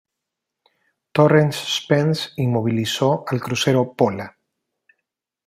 [1.11, 4.35] Torrens-Spence, inmovilizó al crucero "Pola".